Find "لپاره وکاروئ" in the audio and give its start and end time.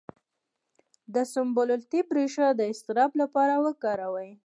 3.21-4.31